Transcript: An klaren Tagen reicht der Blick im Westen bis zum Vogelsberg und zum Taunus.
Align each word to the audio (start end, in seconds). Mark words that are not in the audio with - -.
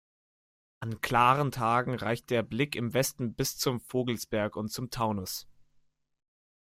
An 0.79 0.99
klaren 0.99 1.51
Tagen 1.51 1.93
reicht 1.93 2.31
der 2.31 2.41
Blick 2.41 2.75
im 2.75 2.95
Westen 2.95 3.35
bis 3.35 3.59
zum 3.59 3.79
Vogelsberg 3.81 4.55
und 4.55 4.69
zum 4.69 4.89
Taunus. 4.89 5.47